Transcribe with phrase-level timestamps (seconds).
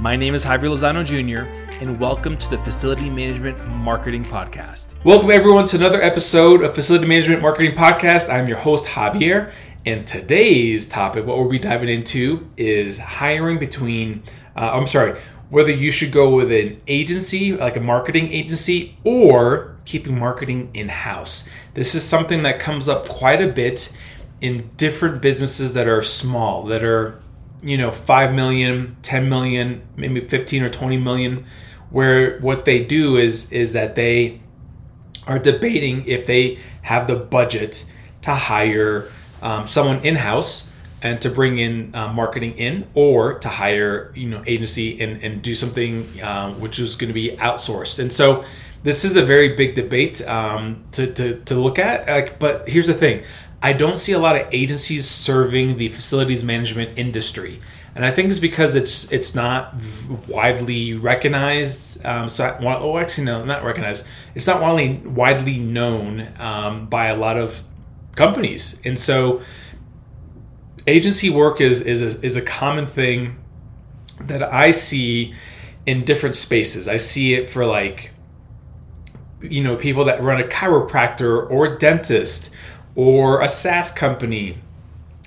[0.00, 1.46] My name is Javier Lozano Jr.,
[1.82, 4.94] and welcome to the Facility Management Marketing Podcast.
[5.04, 8.32] Welcome, everyone, to another episode of Facility Management Marketing Podcast.
[8.32, 9.52] I'm your host, Javier,
[9.84, 14.22] and today's topic, what we'll be diving into, is hiring between,
[14.56, 19.76] uh, I'm sorry, whether you should go with an agency, like a marketing agency, or
[19.84, 21.46] keeping marketing in house.
[21.74, 23.94] This is something that comes up quite a bit
[24.40, 27.20] in different businesses that are small, that are,
[27.62, 31.46] you know, 5 million, 10 million, maybe 15 or 20 million,
[31.90, 34.40] where what they do is is that they
[35.26, 37.84] are debating if they have the budget
[38.22, 39.08] to hire
[39.42, 40.70] um, someone in house
[41.02, 45.42] and to bring in uh, marketing in or to hire you know agency and, and
[45.42, 47.98] do something uh, which is going to be outsourced.
[47.98, 48.44] And so
[48.82, 52.06] this is a very big debate um, to, to, to look at.
[52.06, 53.22] Like, but here's the thing
[53.62, 57.60] i don't see a lot of agencies serving the facilities management industry
[57.94, 59.74] and I think it's because it's it's not
[60.28, 62.04] widely recognized.
[62.04, 64.06] Um, so, well, actually, no, not recognized.
[64.34, 67.64] It's not widely widely known um, by a lot of
[68.14, 69.42] companies, and so
[70.86, 73.36] agency work is is a, is a common thing
[74.20, 75.34] that I see
[75.84, 76.86] in different spaces.
[76.86, 78.12] I see it for like
[79.42, 82.54] you know people that run a chiropractor or a dentist
[82.94, 84.58] or a SaaS company,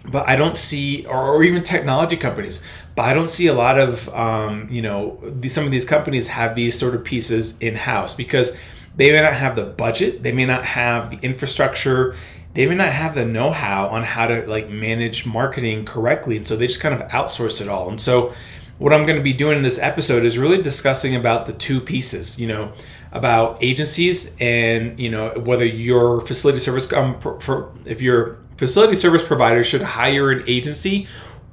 [0.05, 2.61] but I don't see or, or even technology companies.
[2.95, 6.27] But I don't see a lot of um, you know these, some of these companies
[6.29, 8.55] have these sort of pieces in house because
[8.95, 12.15] they may not have the budget, they may not have the infrastructure
[12.53, 16.55] they may not have the know-how on how to like manage marketing correctly and so
[16.55, 18.33] they just kind of outsource it all and so
[18.77, 21.79] what i'm going to be doing in this episode is really discussing about the two
[21.79, 22.71] pieces you know
[23.13, 29.23] about agencies and you know whether your facility service um, for, if your facility service
[29.23, 31.07] provider should hire an agency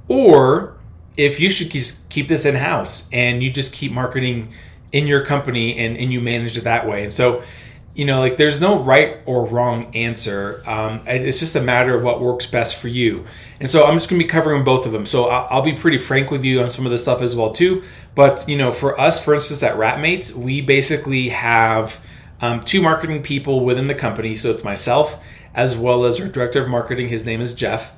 [0.07, 0.75] or
[1.17, 1.69] if you should
[2.09, 4.51] keep this in house and you just keep marketing
[4.91, 7.03] in your company and, and you manage it that way.
[7.03, 7.43] And so
[7.93, 10.63] you know, like there's no right or wrong answer.
[10.65, 13.25] Um, it's just a matter of what works best for you.
[13.59, 15.05] And so I'm just going to be covering both of them.
[15.05, 17.83] So I'll, be pretty frank with you on some of this stuff as well too.
[18.15, 22.03] But you know, for us, for instance, at Ratmates, we basically have
[22.39, 24.35] um, two marketing people within the company.
[24.35, 25.21] So it's myself
[25.53, 27.09] as well as our director of marketing.
[27.09, 27.93] His name is Jeff.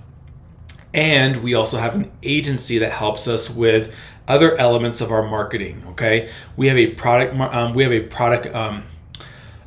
[0.94, 3.96] And we also have an agency that helps us with
[4.28, 5.84] other elements of our marketing.
[5.92, 7.36] Okay, we have a product.
[7.36, 8.84] Um, we have a product um,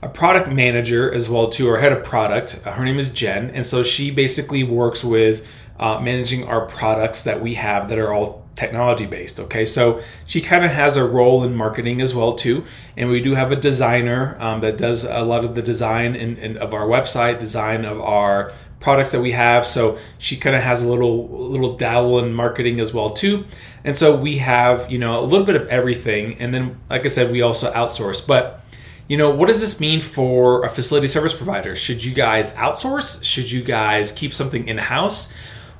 [0.02, 2.60] a product manager as well too, or head of product.
[2.64, 5.48] Uh, her name is Jen, and so she basically works with
[5.78, 9.38] uh, managing our products that we have that are all technology based.
[9.38, 12.64] Okay, so she kind of has a role in marketing as well too,
[12.96, 16.56] and we do have a designer um, that does a lot of the design in,
[16.58, 19.66] of our website, design of our products that we have.
[19.66, 23.44] So she kind of has a little little dabble in marketing as well too,
[23.84, 27.08] and so we have you know a little bit of everything, and then like I
[27.08, 28.62] said, we also outsource, but
[29.08, 31.76] you know, what does this mean for a facility service provider?
[31.76, 33.22] Should you guys outsource?
[33.24, 35.32] Should you guys keep something in house?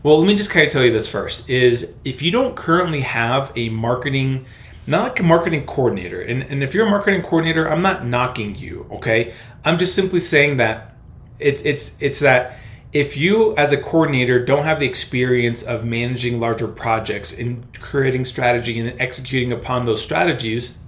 [0.02, 3.00] Well, let me just kind of tell you this first is if you don't currently
[3.00, 4.46] have a marketing
[4.86, 6.20] not like a marketing coordinator.
[6.20, 9.34] And, and if you're a marketing coordinator, I'm not knocking you, okay?
[9.64, 10.94] I'm just simply saying that
[11.38, 12.58] it's it's it's that
[12.92, 18.24] if you as a coordinator don't have the experience of managing larger projects and creating
[18.24, 20.78] strategy and executing upon those strategies,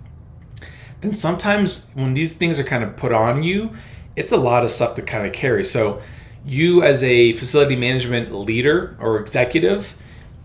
[1.01, 3.73] then sometimes when these things are kind of put on you,
[4.17, 5.65] it's a lot of stuff to kind of carry.
[5.65, 6.03] So,
[6.45, 9.97] you as a facility management leader or executive,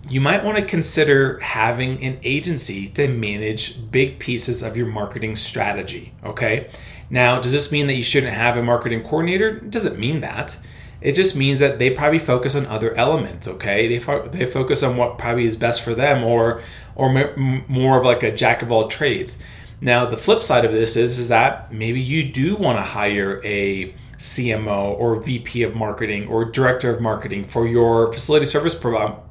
[0.10, 5.36] you might want to consider having an agency to manage big pieces of your marketing
[5.36, 6.14] strategy.
[6.26, 6.70] Okay.
[7.10, 9.58] Now, does this mean that you shouldn't have a marketing coordinator?
[9.58, 10.58] It doesn't mean that.
[11.00, 13.48] It just means that they probably focus on other elements.
[13.48, 16.62] Okay, they fo- they focus on what probably is best for them, or
[16.96, 19.38] or m- more of like a jack of all trades.
[19.84, 23.42] Now, the flip side of this is, is that maybe you do want to hire
[23.44, 28.74] a CMO or VP of marketing or director of marketing for your facility service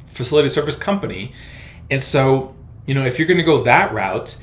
[0.05, 1.33] facility service company.
[1.91, 2.55] And so,
[2.85, 4.37] you know, if you're going to go that route,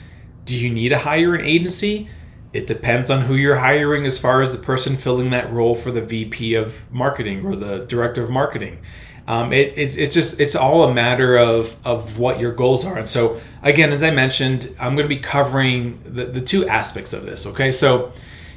[0.46, 2.10] do you need to hire an agency?
[2.54, 5.92] It depends on who you're hiring as far as the person filling that role for
[5.92, 8.80] the VP of marketing or the director of marketing.
[9.30, 12.98] Um, it, it's, it's just it's all a matter of of what your goals are
[12.98, 17.14] and so again as i mentioned i'm going to be covering the, the two aspects
[17.14, 18.12] of this okay so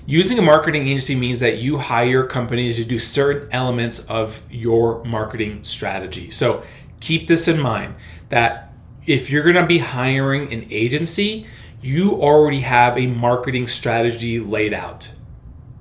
[0.04, 5.02] Using a marketing agency means that you hire companies to do certain elements of your
[5.04, 6.28] marketing strategy.
[6.30, 6.64] So
[6.98, 7.94] keep this in mind
[8.28, 8.72] that
[9.06, 11.46] if you're going to be hiring an agency,
[11.80, 15.12] you already have a marketing strategy laid out.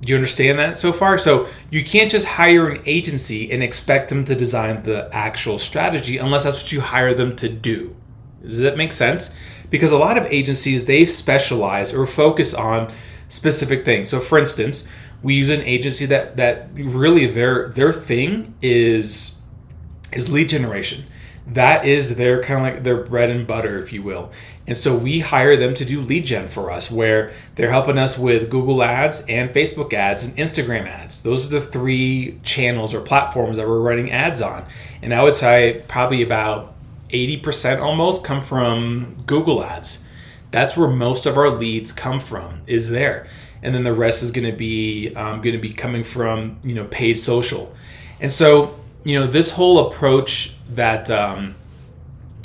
[0.01, 1.17] Do you understand that so far?
[1.17, 6.17] So you can't just hire an agency and expect them to design the actual strategy
[6.17, 7.95] unless that's what you hire them to do.
[8.41, 9.33] Does that make sense?
[9.69, 12.91] Because a lot of agencies they specialize or focus on
[13.29, 14.09] specific things.
[14.09, 14.87] So for instance,
[15.21, 19.37] we use an agency that that really their their thing is
[20.11, 21.05] is lead generation.
[21.47, 24.31] That is their kind of like their bread and butter, if you will.
[24.67, 28.17] And so we hire them to do lead gen for us, where they're helping us
[28.17, 31.23] with Google ads and Facebook ads and Instagram ads.
[31.23, 34.65] Those are the three channels or platforms that we're running ads on.
[35.01, 36.73] And I would say probably about
[37.09, 40.03] 80% almost come from Google ads.
[40.51, 43.27] That's where most of our leads come from, is there.
[43.63, 46.75] And then the rest is going to be um, going to be coming from you
[46.75, 47.73] know paid social.
[48.19, 51.55] And so you know this whole approach that um,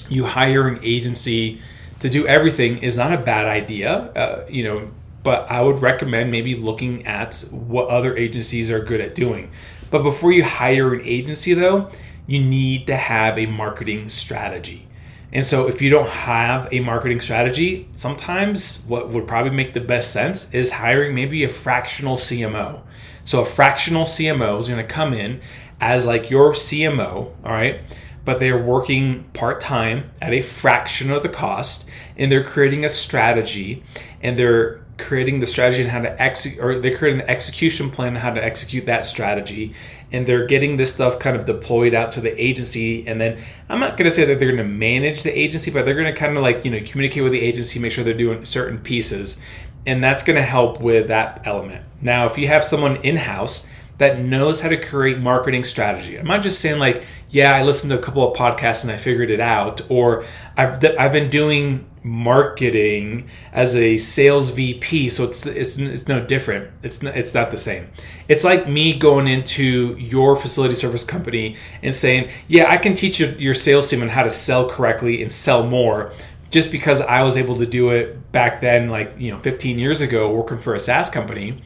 [0.08, 1.61] you hire an agency
[2.00, 3.93] to do everything is not a bad idea.
[3.93, 4.90] Uh, you know,
[5.23, 9.50] but I would recommend maybe looking at what other agencies are good at doing.
[9.90, 11.90] But before you hire an agency, though,
[12.26, 14.87] you need to have a marketing strategy.
[15.32, 19.81] And so, if you don't have a marketing strategy, sometimes what would probably make the
[19.81, 22.82] best sense is hiring maybe a fractional CMO.
[23.25, 25.40] So, a fractional CMO is going to come in
[25.81, 27.81] as like your CMO, all right?
[28.26, 31.88] But they're working part time at a fraction of the cost
[32.19, 33.82] and they're creating a strategy
[34.20, 38.20] and they're creating the strategy and how to execute or they're creating execution plan on
[38.20, 39.75] how to execute that strategy
[40.11, 43.38] and they're getting this stuff kind of deployed out to the agency and then
[43.69, 46.06] i'm not going to say that they're going to manage the agency but they're going
[46.06, 48.78] to kind of like you know communicate with the agency make sure they're doing certain
[48.78, 49.38] pieces
[49.87, 51.84] and that's going to help with that element.
[52.02, 53.69] Now if you have someone in-house
[53.99, 56.19] that knows how to create marketing strategy.
[56.19, 58.97] I'm not just saying like, yeah, I listened to a couple of podcasts and I
[58.97, 60.25] figured it out, or
[60.57, 66.71] I've I've been doing marketing as a sales VP, so it's it's, it's no different.
[66.83, 67.89] It's not, it's not the same.
[68.29, 73.19] It's like me going into your facility service company and saying, yeah, I can teach
[73.19, 76.13] your, your sales team on how to sell correctly and sell more.
[76.51, 80.01] Just because I was able to do it back then, like you know, 15 years
[80.01, 81.61] ago, working for a SaaS company,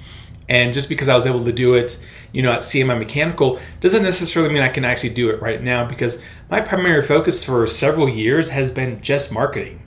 [0.50, 4.02] and just because I was able to do it, you know, at CMI Mechanical doesn't
[4.02, 6.20] necessarily mean I can actually do it right now because
[6.50, 9.80] my primary focus for several years has been just marketing.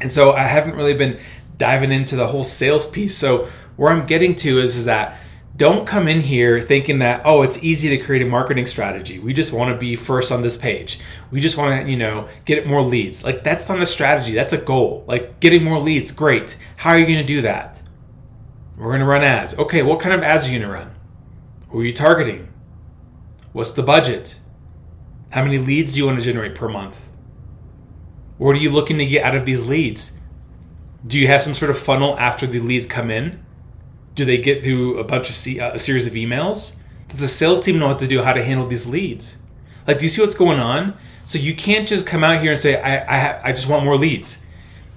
[0.00, 1.18] And so I haven't really been
[1.58, 3.16] diving into the whole sales piece.
[3.16, 5.18] So where I'm getting to is, is that
[5.56, 9.18] don't come in here thinking that oh it's easy to create a marketing strategy.
[9.18, 11.00] We just want to be first on this page.
[11.32, 13.24] We just want to you know get more leads.
[13.24, 14.34] Like that's not a strategy.
[14.34, 15.04] That's a goal.
[15.08, 16.56] Like getting more leads great.
[16.76, 17.82] How are you going to do that
[18.80, 19.56] we're going to run ads.
[19.58, 20.94] Okay, what kind of ads are you going to run?
[21.68, 22.48] Who are you targeting?
[23.52, 24.40] What's the budget?
[25.30, 27.08] How many leads do you want to generate per month?
[28.38, 30.16] What are you looking to get out of these leads?
[31.06, 33.44] Do you have some sort of funnel after the leads come in?
[34.14, 36.74] Do they get through a bunch of C- uh, a series of emails?
[37.08, 39.36] Does the sales team know what to do, how to handle these leads?
[39.86, 40.96] Like, do you see what's going on?
[41.26, 43.84] So you can't just come out here and say, I, I, ha- I just want
[43.84, 44.44] more leads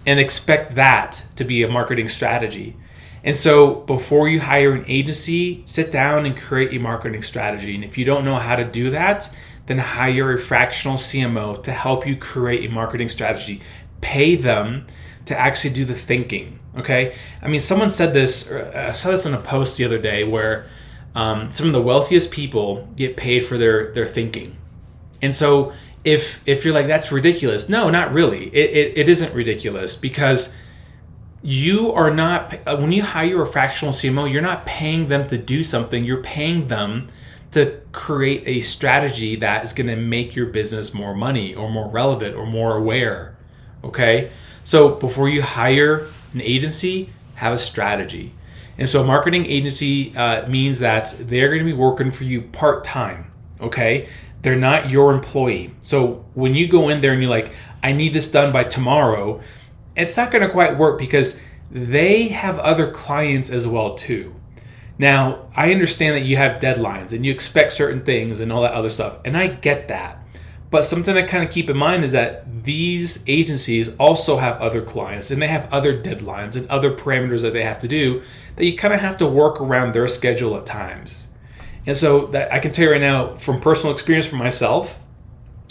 [0.06, 2.77] and expect that to be a marketing strategy.
[3.24, 7.74] And so before you hire an agency, sit down and create a marketing strategy.
[7.74, 9.34] And if you don't know how to do that,
[9.65, 13.62] then hire a fractional CMO to help you create a marketing strategy.
[14.01, 14.86] Pay them
[15.25, 16.60] to actually do the thinking.
[16.77, 17.15] Okay.
[17.42, 20.65] I mean, someone said this, I saw this in a post the other day where
[21.15, 24.58] um, some of the wealthiest people get paid for their, their thinking.
[25.22, 25.72] And so
[26.03, 28.48] if, if you're like, that's ridiculous, no, not really.
[28.48, 30.53] It, it, it isn't ridiculous because
[31.43, 35.38] you are not uh, when you hire a fractional CMO, you're not paying them to
[35.38, 36.03] do something.
[36.03, 37.09] You're paying them
[37.51, 41.88] to create a strategy that is going to make your business more money or more
[41.89, 43.35] relevant or more aware.
[43.83, 44.31] Okay?
[44.63, 48.33] So before you hire an agency, have a strategy.
[48.77, 52.41] And so a marketing agency uh, means that they're going to be working for you
[52.41, 53.31] part time.
[53.62, 54.07] Okay?
[54.41, 55.75] They're not your employee.
[55.81, 57.51] So when you go in there and you're like,
[57.83, 59.41] I need this done by tomorrow,
[59.95, 61.39] it's not going to quite work because
[61.71, 64.35] they have other clients as well too.
[64.97, 68.73] Now, I understand that you have deadlines and you expect certain things and all that
[68.73, 70.19] other stuff, and I get that.
[70.69, 74.81] But something to kind of keep in mind is that these agencies also have other
[74.81, 78.23] clients and they have other deadlines and other parameters that they have to do
[78.55, 81.27] that you kind of have to work around their schedule at times.
[81.85, 85.00] And so that I can tell you right now from personal experience for myself,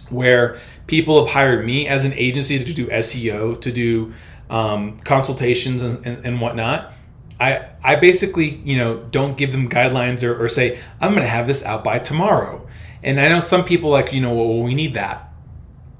[0.08, 0.60] where
[0.92, 4.12] people have hired me as an agency to do SEO, to do
[4.50, 6.92] um, consultations and, and, and whatnot.
[7.40, 11.30] I, I basically, you know, don't give them guidelines or, or say, I'm going to
[11.30, 12.68] have this out by tomorrow.
[13.02, 15.32] And I know some people like, you know, well, we need that.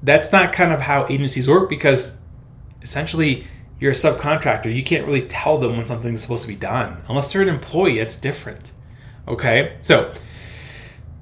[0.03, 2.19] That's not kind of how agencies work because
[2.83, 3.47] essentially
[3.79, 4.71] you're a subcontractor.
[4.71, 7.01] You can't really tell them when something's supposed to be done.
[7.09, 8.73] Unless they're an employee, it's different.
[9.27, 9.75] Okay?
[9.81, 10.13] So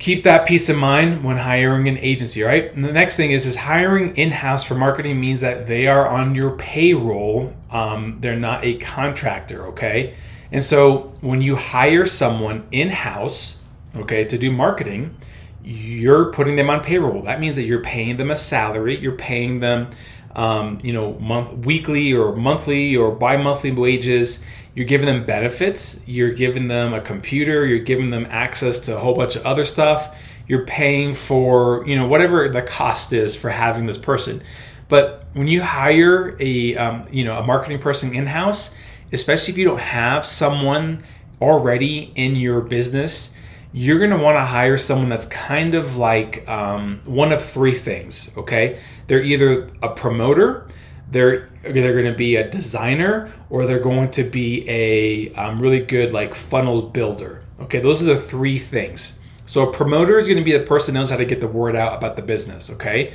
[0.01, 2.73] keep that peace in mind when hiring an agency, right?
[2.73, 6.33] And the next thing is is hiring in-house for marketing means that they are on
[6.33, 7.55] your payroll.
[7.69, 10.15] Um, they're not a contractor, okay?
[10.51, 13.59] And so when you hire someone in-house,
[13.95, 15.15] okay, to do marketing,
[15.63, 17.21] you're putting them on payroll.
[17.21, 19.91] That means that you're paying them a salary, you're paying them
[20.35, 24.43] um, you know, month, weekly or monthly or bi-monthly wages.
[24.73, 26.01] You're giving them benefits.
[26.07, 27.65] You're giving them a computer.
[27.65, 30.15] You're giving them access to a whole bunch of other stuff.
[30.47, 34.41] You're paying for, you know, whatever the cost is for having this person.
[34.87, 38.75] But when you hire a, um, you know, a marketing person in house,
[39.11, 41.03] especially if you don't have someone
[41.41, 43.33] already in your business
[43.73, 47.73] you're going to want to hire someone that's kind of like um, one of three
[47.73, 48.35] things.
[48.37, 50.67] Okay, they're either a promoter,
[51.11, 55.81] they're they're going to be a designer, or they're going to be a um, really
[55.81, 57.43] good like funnel builder.
[57.59, 59.19] Okay, those are the three things.
[59.45, 61.75] So a promoter is going to be the person knows how to get the word
[61.75, 62.69] out about the business.
[62.69, 63.13] Okay,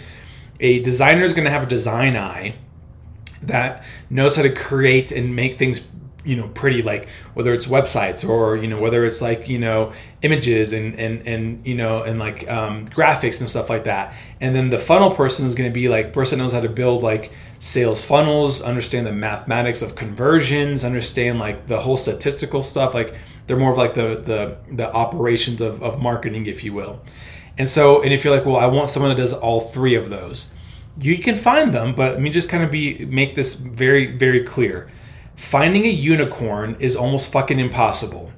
[0.60, 2.56] a designer is going to have a design eye
[3.42, 5.90] that knows how to create and make things
[6.26, 9.92] you know pretty like whether it's websites or you know whether it's like you know
[10.22, 14.14] images and and and you know and like um, graphics and stuff like that.
[14.40, 17.02] And then the funnel person is going to be like person knows how to build
[17.02, 22.92] like sales funnels understand the mathematics of conversions understand like the whole statistical stuff.
[22.92, 23.14] Like
[23.46, 27.00] they're more of like the the the operations of, of marketing if you will.
[27.58, 30.10] And so and if you're like well i want someone that does all three of
[30.10, 30.52] those
[31.00, 34.42] you can find them but let me just kind of be make this very very
[34.42, 34.88] clear
[35.36, 38.32] finding a unicorn is almost fucking impossible.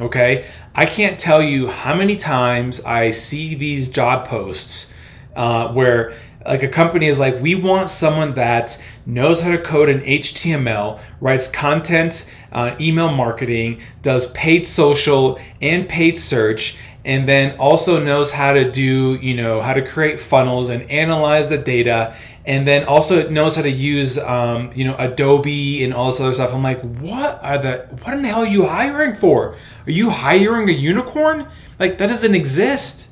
[0.00, 0.46] Okay?
[0.74, 4.92] I can't tell you how many times I see these job posts
[5.36, 6.14] uh, where
[6.46, 11.00] like a company is like, we want someone that knows how to code in HTML,
[11.20, 18.32] writes content, uh, email marketing, does paid social and paid search, and then also knows
[18.32, 22.14] how to do, you know, how to create funnels and analyze the data
[22.50, 26.32] and then also knows how to use um, you know Adobe and all this other
[26.32, 26.52] stuff.
[26.52, 29.56] I'm like, what are the what in the hell are you hiring for?
[29.86, 31.48] Are you hiring a unicorn?
[31.78, 33.10] Like that doesn't exist.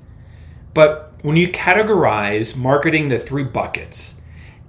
[0.74, 4.20] But when you categorize marketing to three buckets,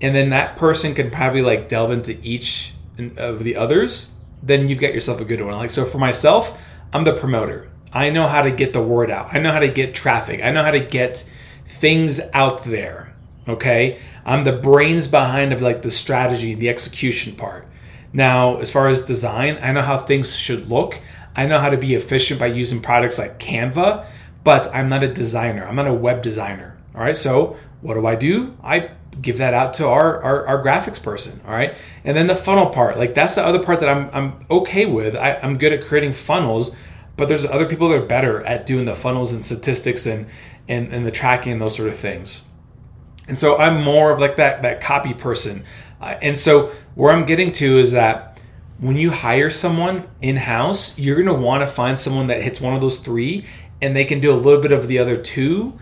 [0.02, 2.74] and then that person can probably like delve into each
[3.18, 5.54] of the others, then you've got yourself a good one.
[5.54, 6.60] Like so for myself,
[6.94, 7.70] I'm the promoter.
[7.92, 9.34] I know how to get the word out.
[9.34, 10.42] I know how to get traffic.
[10.44, 11.30] I know how to get
[11.68, 13.14] things out there.
[13.48, 14.00] Okay?
[14.26, 17.68] I'm the brains behind of like the strategy, the execution part.
[18.14, 21.00] Now, as far as design, I know how things should look.
[21.36, 24.06] I know how to be efficient by using products like Canva,
[24.44, 25.68] but I'm not a designer.
[25.68, 26.78] I'm not a web designer.
[26.96, 27.18] All right.
[27.18, 28.58] So what do I do?
[28.64, 28.92] I
[29.22, 31.42] give that out to our, our, our, graphics person.
[31.46, 31.76] All right.
[32.04, 35.16] And then the funnel part, like that's the other part that I'm, I'm okay with.
[35.16, 36.76] I, I'm good at creating funnels,
[37.18, 40.28] but there's other people that are better at doing the funnels and statistics and,
[40.68, 42.48] and, and the tracking and those sort of things.
[43.28, 45.64] And so I'm more of like that that copy person.
[46.02, 48.42] Uh, and so where I'm getting to is that
[48.80, 52.62] when you hire someone in house, you're going to want to find someone that hits
[52.62, 53.46] one of those three
[53.82, 55.78] and they can do a little bit of the other two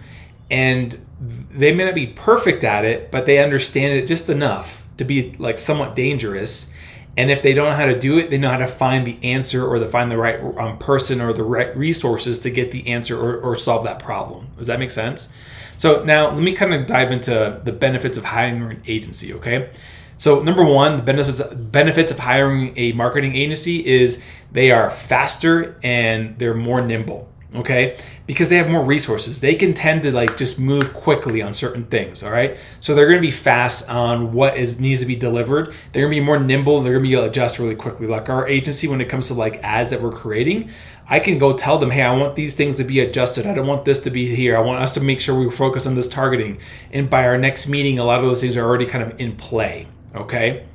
[0.50, 5.06] and they may not be perfect at it, but they understand it just enough to
[5.06, 6.72] be like somewhat dangerous.
[7.18, 9.18] And if they don't know how to do it, they know how to find the
[9.24, 12.88] answer or to find the right um, person or the right resources to get the
[12.88, 14.48] answer or, or solve that problem.
[14.58, 15.34] Does that make sense?
[15.80, 19.72] So now let me kind of dive into the benefits of hiring an agency, okay?
[20.18, 25.80] So number one, the benefits benefits of hiring a marketing agency is they are faster
[25.84, 27.98] and they're more nimble okay?
[28.26, 29.42] Because they have more resources.
[29.42, 32.58] They can tend to like just move quickly on certain things all right?
[32.80, 35.74] So they're going to be fast on what is needs to be delivered.
[35.92, 38.08] They're going to be more nimble they're going to be able to adjust really quickly.
[38.08, 40.70] Like our agency when it comes to like ads that we're creating
[41.10, 43.46] i can go tell them hey i want these things to be adjusted.
[43.46, 44.58] I don't want this to be here.
[44.58, 46.60] I want us to make sure we focus on this targeting.
[46.92, 49.36] And by our next meeting a lot of those things are already kind of in
[49.36, 50.66] play okay?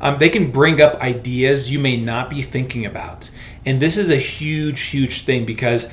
[0.00, 3.30] Um, they can bring up ideas you may not be thinking about.
[3.66, 5.90] And this is a huge huge thing because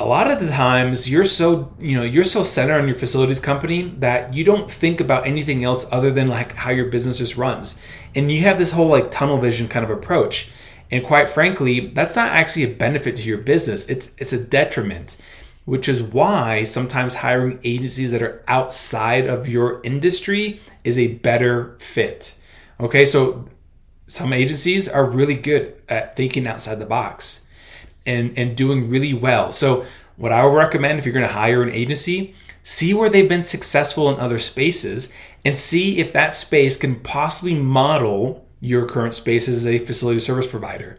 [0.00, 3.38] a lot of the times you're so you know you're so centered on your facilities
[3.38, 7.36] company that you don't think about anything else other than like how your business just
[7.36, 7.78] runs.
[8.14, 10.50] And you have this whole like tunnel vision kind of approach.
[10.90, 13.86] And quite frankly that's not actually a benefit to your business.
[13.88, 15.18] It's it's a detriment
[15.66, 21.76] which is why sometimes hiring agencies that are outside of your industry is a better
[21.78, 22.40] fit.
[22.80, 23.46] Okay so
[24.06, 27.46] some agencies are really good at thinking outside the box
[28.06, 29.52] and and doing really well.
[29.52, 29.84] So
[30.16, 33.42] what I would recommend if you're going to hire an agency, see where they've been
[33.42, 35.12] successful in other spaces
[35.44, 40.46] and see if that space can possibly model your current space as a facility service
[40.46, 40.98] provider.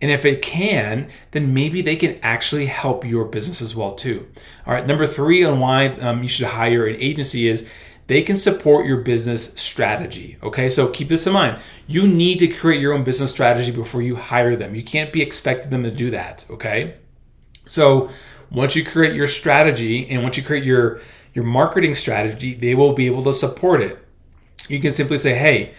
[0.00, 4.26] And if it can, then maybe they can actually help your business as well too.
[4.66, 7.68] All right, number three on why um, you should hire an agency is
[8.10, 10.36] they can support your business strategy.
[10.42, 11.60] Okay, so keep this in mind.
[11.86, 14.74] You need to create your own business strategy before you hire them.
[14.74, 16.44] You can't be expecting them to do that.
[16.50, 16.96] Okay,
[17.64, 18.10] so
[18.50, 21.00] once you create your strategy and once you create your
[21.34, 24.04] your marketing strategy, they will be able to support it.
[24.68, 25.72] You can simply say, hey,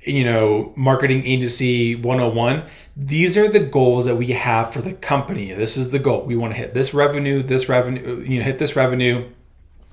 [0.00, 2.64] you know, marketing agency 101,
[2.96, 5.52] these are the goals that we have for the company.
[5.52, 6.22] This is the goal.
[6.24, 9.28] We want to hit this revenue, this revenue, you know, hit this revenue,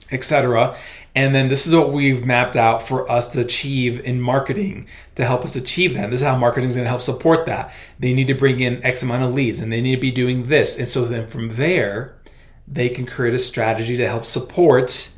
[0.09, 0.77] etc.
[1.13, 5.25] And then this is what we've mapped out for us to achieve in marketing to
[5.25, 6.09] help us achieve that.
[6.09, 7.73] This is how marketing is going to help support that.
[7.99, 10.43] They need to bring in X amount of leads and they need to be doing
[10.43, 10.79] this.
[10.79, 12.15] And so then from there,
[12.65, 15.11] they can create a strategy to help support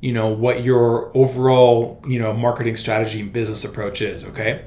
[0.00, 4.64] you know what your overall you know marketing strategy and business approach is okay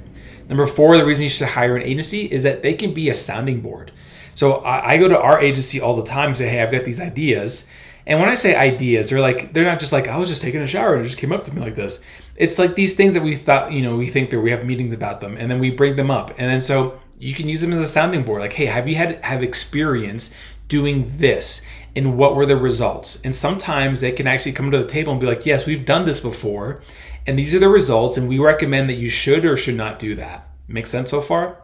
[0.47, 3.13] number four the reason you should hire an agency is that they can be a
[3.13, 3.91] sounding board
[4.35, 6.85] so I, I, go to our agency all the time and say hey i've got
[6.85, 7.67] these ideas
[8.05, 10.61] and when i say ideas they're like they're not just like i was just taking
[10.61, 12.03] a shower and it just came up to me like this
[12.35, 14.93] it's like these things that we thought you know we think that we have meetings
[14.93, 17.71] about them and then we bring them up and then so you can use them
[17.71, 20.33] as a sounding board like hey have you had have experience
[20.67, 23.21] doing this and what were the results.
[23.23, 26.05] And sometimes they can actually come to the table and be like, yes, we've done
[26.05, 26.81] this before,
[27.27, 30.15] and these are the results, and we recommend that you should or should not do
[30.15, 30.49] that.
[30.67, 31.57] Make sense so far?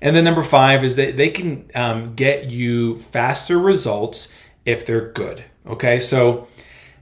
[0.00, 4.32] And then number five is that they can um, get you faster results
[4.64, 5.44] if they're good.
[5.66, 6.48] Okay, so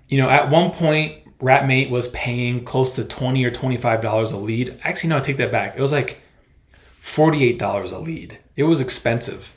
[0.09, 4.33] you know at one point Ratmate was paying close to twenty or twenty five dollars
[4.33, 4.79] a lead.
[4.85, 5.77] Actually, no, I take that back.
[5.77, 6.21] It was like
[6.71, 8.39] forty eight dollars a lead.
[8.57, 9.55] It was expensive,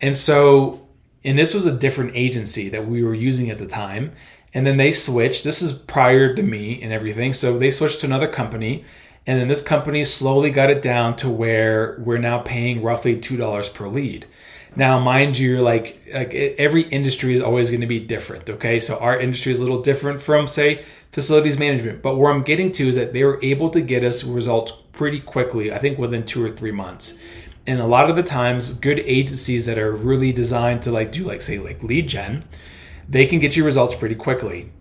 [0.00, 0.86] and so
[1.24, 4.12] and this was a different agency that we were using at the time
[4.54, 8.06] and then they switched this is prior to me and everything so they switched to
[8.06, 8.84] another company
[9.26, 13.74] and then this company slowly got it down to where we're now paying roughly $2
[13.74, 14.26] per lead
[14.76, 18.80] now mind you like like every industry is always going to be different okay?
[18.80, 22.02] So our industry is a little different from say facilities management.
[22.02, 25.20] But where i'm getting to is that they were able to get us results pretty
[25.20, 27.18] quickly i think within two or three months.
[27.66, 31.24] And a lot of the times good agencies that are really designed to like do
[31.24, 32.44] like say like lead gen
[33.08, 34.72] they can get you results pretty quickly.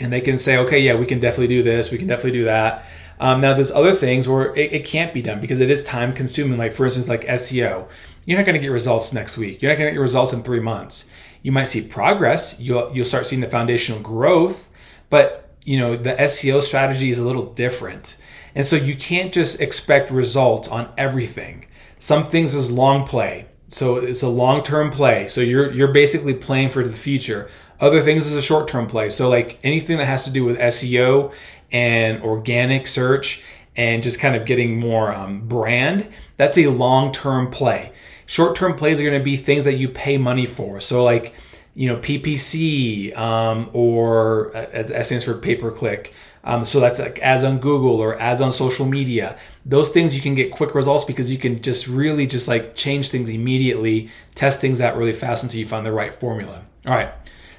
[0.00, 2.44] And they can say okay yeah we can definitely do this we can definitely do
[2.46, 2.86] that.
[3.20, 6.12] Um, now there's other things where it, it, can't be done because it is time
[6.12, 6.58] consuming.
[6.58, 7.88] Like for instance like seo
[8.24, 10.42] you're not going to get results next week you're not going to get results in
[10.42, 11.08] three months
[11.42, 14.70] you might see progress you'll, you'll start seeing the foundational growth
[15.10, 18.16] but you know the seo strategy is a little different
[18.54, 21.66] and so you can't just expect results on everything
[22.04, 23.46] some things is long play.
[23.68, 25.26] So it's a long-term play.
[25.26, 27.48] So you're you're basically playing for the future.
[27.80, 29.08] Other things is a short-term play.
[29.08, 31.32] So like anything that has to do with SEO
[31.72, 33.42] and organic search
[33.74, 36.06] and just kind of getting more um, brand,
[36.36, 37.90] that's a long-term play.
[38.26, 40.80] Short-term plays are going to be things that you pay money for.
[40.80, 41.34] So like
[41.74, 46.98] you know PPC um, or uh, that stands for pay per click um, so that's
[46.98, 49.38] like ads on Google or ads on social media.
[49.64, 53.08] Those things you can get quick results because you can just really just like change
[53.08, 56.62] things immediately, test things out really fast until you find the right formula.
[56.86, 57.10] All right.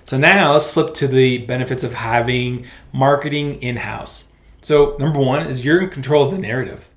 [0.06, 4.32] So now let's flip to the benefits of having marketing in house.
[4.62, 6.90] So, number one is you're in control of the narrative.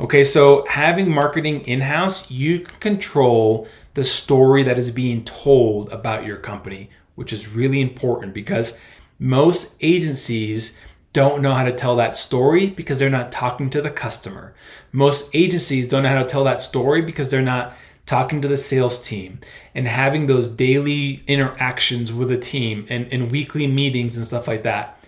[0.00, 5.92] Okay, so having marketing in house, you can control the story that is being told
[5.92, 8.78] about your company, which is really important because
[9.18, 10.78] most agencies
[11.12, 14.54] don't know how to tell that story because they're not talking to the customer.
[14.90, 17.74] Most agencies don't know how to tell that story because they're not
[18.06, 19.38] talking to the sales team
[19.74, 24.62] and having those daily interactions with a team and, and weekly meetings and stuff like
[24.62, 25.04] that.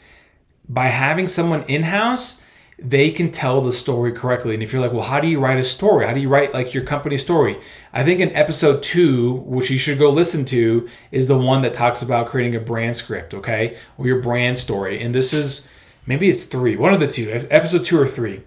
[0.69, 2.45] By having someone in house,
[2.83, 4.55] they can tell the story correctly.
[4.55, 6.07] And if you're like, well, how do you write a story?
[6.07, 7.59] How do you write like your company story?
[7.93, 11.75] I think in episode two, which you should go listen to, is the one that
[11.75, 13.77] talks about creating a brand script, okay?
[13.99, 15.01] Or your brand story.
[15.01, 15.69] And this is
[16.07, 18.43] maybe it's three, one of the two, episode two or three.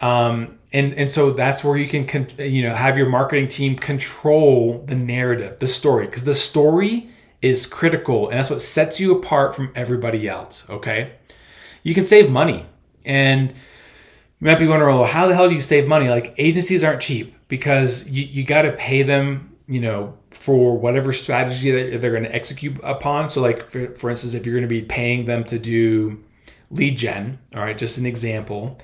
[0.00, 3.76] Um, and and so that's where you can con- you know have your marketing team
[3.76, 7.08] control the narrative, the story, because the story
[7.40, 10.68] is critical, and that's what sets you apart from everybody else.
[10.68, 11.12] Okay,
[11.82, 12.66] you can save money,
[13.04, 16.08] and you might be wondering, well, how the hell do you save money?
[16.08, 21.12] Like agencies aren't cheap because you you got to pay them, you know, for whatever
[21.12, 23.28] strategy that they're going to execute upon.
[23.28, 26.20] So, like for, for instance, if you're going to be paying them to do
[26.70, 27.38] lead gen.
[27.54, 28.78] All right, just an example.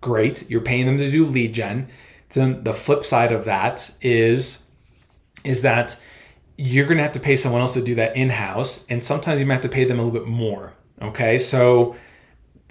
[0.00, 1.88] Great, you're paying them to do lead gen.
[2.30, 4.64] then the flip side of that is
[5.44, 6.02] is that
[6.58, 9.40] you're going to have to pay someone else to do that in house, and sometimes
[9.40, 10.74] you might have to pay them a little bit more.
[11.00, 11.96] Okay, so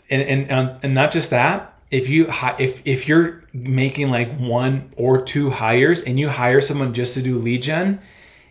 [0.10, 1.72] and and um, and not just that.
[1.92, 2.28] If you
[2.60, 7.22] if if you're making like one or two hires and you hire someone just to
[7.22, 8.02] do lead gen,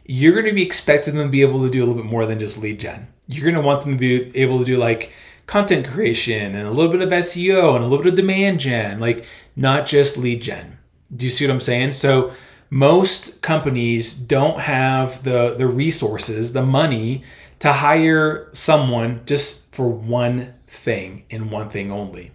[0.05, 2.27] you're going to be expecting them to be able to do a little bit more
[2.27, 3.09] than just lead gen.
[3.27, 5.13] You're going to want them to be able to do like
[5.47, 9.01] content creation and a little bit of SEO and a little bit of demand gen,
[9.01, 10.79] like not just lead gen.
[11.15, 11.93] Do you see what I'm saying?
[11.93, 12.33] So
[12.71, 17.25] most companies don't have the the resources, the money
[17.61, 22.33] to hire someone just for one thing and one thing only.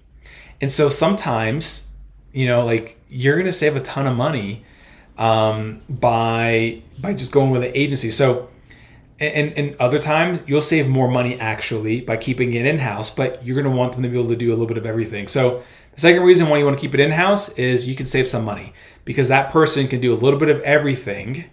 [0.61, 1.87] And so sometimes,
[2.31, 4.65] you know, like you're going to save a ton of money
[5.17, 8.11] um, by by just going with an agency.
[8.11, 8.49] So
[9.19, 13.45] and, and other times you'll save more money actually by keeping it in house, but
[13.45, 15.27] you're going to want them to be able to do a little bit of everything.
[15.27, 15.61] So
[15.93, 18.27] the second reason why you want to keep it in house is you can save
[18.27, 18.73] some money
[19.03, 21.49] because that person can do a little bit of everything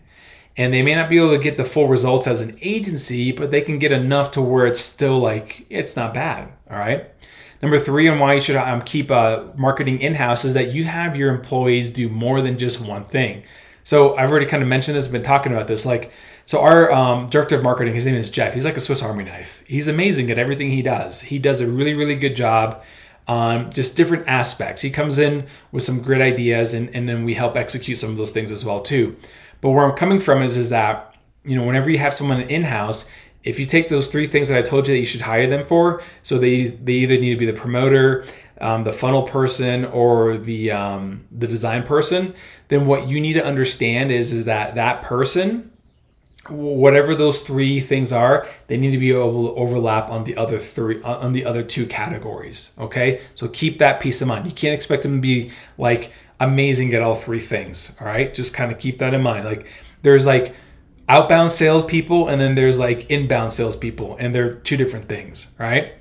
[0.57, 3.51] and they may not be able to get the full results as an agency, but
[3.51, 6.49] they can get enough to where it's still like it's not bad.
[6.71, 7.11] All right.
[7.63, 10.85] Number three, and why you should um, keep uh, marketing in house is that you
[10.85, 13.45] have your employees do more than just one thing.
[13.83, 15.87] So I've already kind of mentioned this, been talking about this.
[15.87, 16.13] Like,
[16.45, 18.53] so our um, director of marketing, his name is Jeff.
[18.53, 19.63] He's like a Swiss Army knife.
[19.67, 21.23] He's amazing at everything he does.
[21.23, 22.83] He does a really, really good job
[23.27, 24.83] on just different aspects.
[24.83, 28.17] He comes in with some great ideas, and, and then we help execute some of
[28.17, 29.17] those things as well too.
[29.67, 32.63] But where I'm coming from is is that you know whenever you have someone in
[32.63, 33.11] house,
[33.43, 35.67] if you take those three things that I told you that you should hire them
[35.67, 38.25] for, so they they either need to be the promoter,
[38.61, 42.33] um, the funnel person, or the um, the design person,
[42.69, 45.73] then what you need to understand is is that that person
[46.49, 50.61] whatever those three things are they need to be able to overlap on the other
[50.61, 53.21] three on the other two categories okay?
[53.35, 54.47] So keep that peace of mind.
[54.47, 57.97] You can't expect them to be like amazing at all three things.
[58.01, 58.35] All right.
[58.35, 59.45] Just kind of keep that in mind.
[59.45, 59.67] Like
[60.03, 60.55] there's like
[61.09, 65.47] outbound salespeople and then there's like inbound salespeople, and they're two different things.
[65.59, 65.95] Right.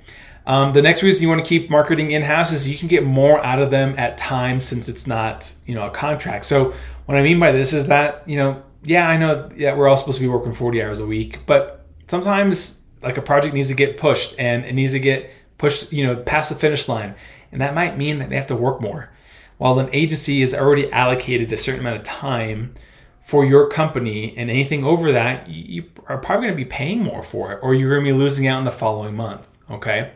[0.47, 3.03] Um, the next reason you want to keep marketing in house is you can get
[3.03, 6.45] more out of them at times since it's not, you know, a contract.
[6.45, 6.73] So
[7.07, 9.97] what I mean by this is that, you know, yeah, I know yeah, we're all
[9.97, 13.75] supposed to be working 40 hours a week, but sometimes like a project needs to
[13.75, 17.15] get pushed and it needs to get pushed, you know, past the finish line.
[17.51, 19.14] And that might mean that they have to work more
[19.57, 22.73] while an agency is already allocated a certain amount of time
[23.19, 27.23] for your company and anything over that you are probably going to be paying more
[27.23, 30.11] for it or you're going to be losing out in the following month okay?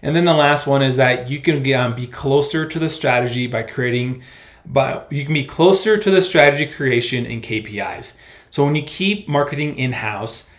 [0.00, 3.46] And then the last one is that you can um, be closer to the strategy
[3.46, 4.22] by creating
[4.64, 8.16] but you can be closer to the strategy creation and kpis
[8.50, 10.50] so when you keep marketing in-house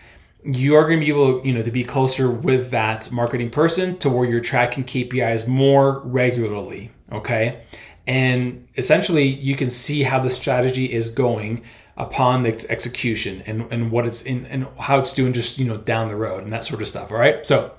[0.44, 3.98] you are going to be able you know to be closer with that marketing person
[3.98, 7.62] to where you're tracking kpis more regularly okay
[8.08, 11.64] and essentially you can see how the strategy is going
[11.96, 15.78] upon its execution and, and what it's in and how it's doing just you know
[15.78, 17.46] down the road and that sort of stuff all right?
[17.46, 17.72] So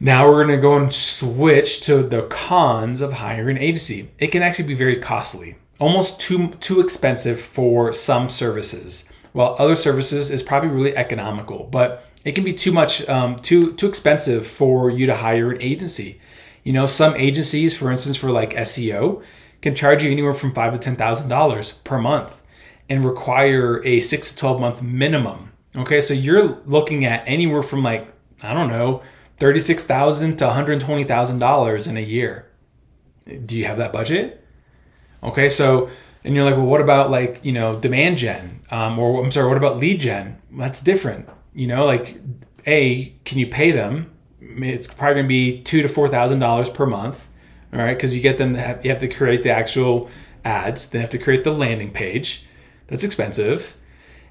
[0.00, 4.10] now we're going to go and switch to the cons of hiring an agency.
[4.18, 9.76] It can actually be very costly almost too too expensive for some services while other
[9.76, 14.46] services is probably really economical but it can be too much um, too too expensive
[14.46, 16.20] for you to hire an agency
[16.64, 19.22] you know, some agencies, for instance, for like SEO,
[19.62, 22.42] can charge you anywhere from five to ten thousand dollars per month
[22.88, 25.52] and require a six to twelve month minimum.
[25.76, 29.02] Okay, so you're looking at anywhere from like I don't know,
[29.38, 32.50] thirty six thousand to one hundred twenty thousand dollars in a year.
[33.44, 34.44] Do you have that budget?
[35.22, 35.90] Okay, so
[36.24, 39.48] and you're like, well, what about like you know demand gen, um, or I'm sorry,
[39.48, 40.40] what about lead gen?
[40.50, 41.28] That's different.
[41.52, 42.16] You know, like
[42.66, 44.10] a can you pay them?
[44.56, 47.28] It's probably going to be two to four thousand dollars per month.
[47.72, 48.54] All right, because you get them.
[48.54, 50.10] Have, you have to create the actual
[50.44, 50.88] ads.
[50.88, 52.46] They have to create the landing page.
[52.86, 53.76] That's expensive.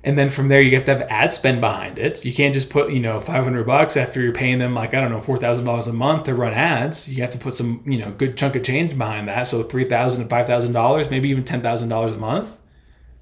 [0.04, 2.24] And then from there, you have to have ad spend behind it.
[2.24, 5.12] You can't just put, you know, 500 bucks after you're paying them like, I don't
[5.12, 7.10] know, $4,000 a month to run ads.
[7.10, 9.48] You have to put some, you know, good chunk of change behind that.
[9.48, 12.58] So 3,000 to $5,000, maybe even $10,000 a month.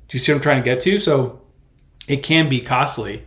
[0.08, 0.99] Do you see what I'm trying to get to?
[0.99, 1.41] So
[2.08, 3.23] it can be costly.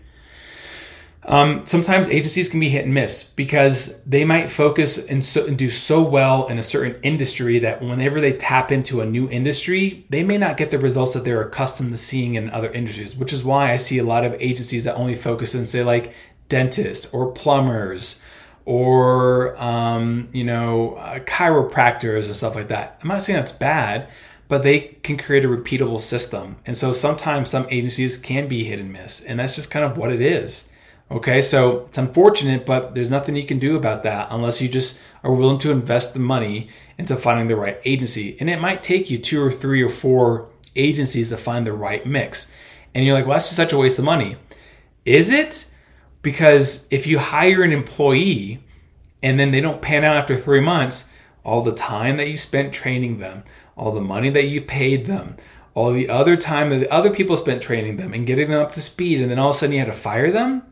[1.28, 5.58] Um, sometimes agencies can be hit and miss because they might focus and, so, and,
[5.58, 10.06] do so well in a certain industry that whenever they tap into a new industry,
[10.08, 13.34] they may not get the results that they're accustomed to seeing in other industries, which
[13.34, 16.14] is why I see a lot of agencies that only focus in, say, like
[16.48, 18.22] dentists or plumbers
[18.64, 22.98] or, um, you know, uh, chiropractors and stuff like that.
[23.02, 24.08] I'm not saying that's bad,
[24.48, 26.56] but they can create a repeatable system.
[26.64, 29.98] And so sometimes some agencies can be hit and miss, and that's just kind of
[29.98, 30.67] what it is
[31.10, 35.02] Okay, so it's unfortunate, but there's nothing you can do about that unless you just
[35.24, 36.68] are willing to invest the money
[36.98, 38.36] into finding the right agency.
[38.38, 42.04] And it might take you two or three or four agencies to find the right
[42.04, 42.52] mix.
[42.94, 44.36] And you're like, well, that's just such a waste of money.
[45.06, 45.70] Is it?
[46.20, 48.62] Because if you hire an employee
[49.22, 51.10] and then they don't pan out after three months,
[51.42, 53.44] all the time that you spent training them,
[53.76, 55.36] all the money that you paid them,
[55.72, 58.72] all the other time that the other people spent training them and getting them up
[58.72, 60.62] to speed, and then all of a sudden you had to fire them?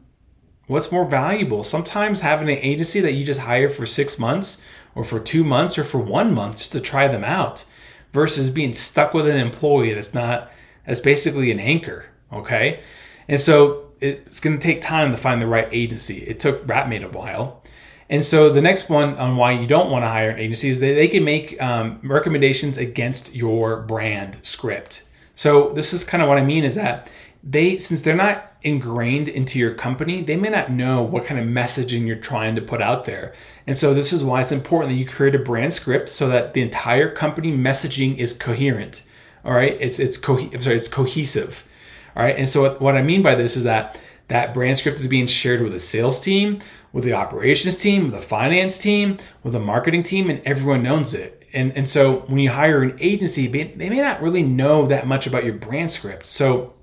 [0.66, 1.62] What's more valuable?
[1.62, 4.60] Sometimes having an agency that you just hire for six months
[4.94, 7.64] or for two months or for one month just to try them out
[8.12, 10.50] versus being stuck with an employee that's not,
[10.84, 12.06] that's basically an anchor.
[12.32, 12.80] Okay.
[13.28, 16.18] And so it's going to take time to find the right agency.
[16.24, 17.62] It took Ratmate a while.
[18.08, 20.80] And so the next one on why you don't want to hire an agency is
[20.80, 25.04] that they can make um, recommendations against your brand script.
[25.34, 27.10] So this is kind of what I mean is that
[27.42, 31.46] they, since they're not ingrained into your company, they may not know what kind of
[31.46, 33.32] messaging you're trying to put out there.
[33.64, 36.52] And so this is why it's important that you create a brand script so that
[36.52, 39.02] the entire company messaging is coherent.
[39.44, 41.68] All right, it's it's co- I'm sorry, it's cohesive.
[42.16, 45.06] All right, and so what I mean by this is that that brand script is
[45.06, 46.58] being shared with the sales team,
[46.92, 51.14] with the operations team, with the finance team, with the marketing team, and everyone knows
[51.14, 51.46] it.
[51.52, 55.28] And, and so when you hire an agency, they may not really know that much
[55.28, 56.26] about your brand script.
[56.26, 56.74] So,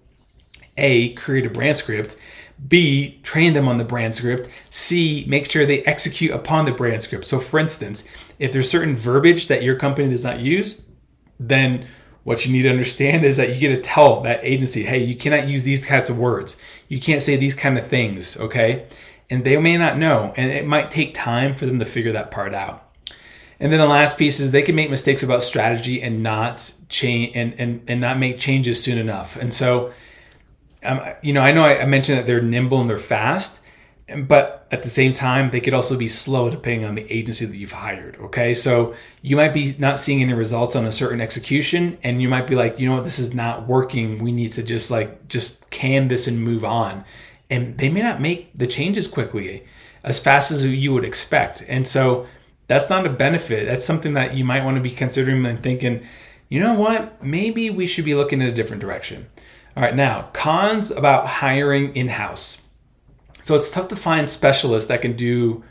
[0.78, 2.16] A, create a brand script.
[2.68, 4.50] B, train them on the brand script.
[4.70, 7.26] C, make sure they execute upon the brand script.
[7.26, 8.08] So, for instance,
[8.40, 10.84] if there's certain verbiage that your company does not use,
[11.40, 11.88] then
[12.24, 15.16] what you need to understand is that you get to tell that agency, hey, you
[15.16, 16.58] cannot use these kinds of words.
[16.88, 18.88] You can't say these kind of things, okay?
[19.30, 22.32] And they may not know, and it might take time for them to figure that
[22.32, 22.90] part out.
[23.60, 27.36] And then the last piece is they can make mistakes about strategy and not change
[27.36, 29.36] and, and, and not make changes soon enough.
[29.36, 29.94] And so,
[30.86, 33.64] um, you know, I know I, mentioned that they're nimble and they're fast,
[34.18, 37.56] but at the same time they could also be slow depending on the agency that
[37.56, 38.54] you've hired okay?
[38.54, 42.48] So you might be not seeing any results on a certain execution and you might
[42.48, 43.04] be like you know what?
[43.04, 44.22] This is not working.
[44.24, 47.06] We need to just like just can this and move on.
[47.50, 49.66] And they may not make the changes quickly
[50.04, 51.64] as fast as you would expect.
[51.70, 52.28] And so
[52.68, 53.68] that's not a benefit.
[53.68, 56.06] That's something that you might want to be considering and thinking
[56.50, 57.24] you know what?
[57.24, 59.28] Maybe we should be looking in a different direction
[59.76, 62.64] all right now cons about hiring in-house
[63.44, 65.64] so it's tough to find specialists that can do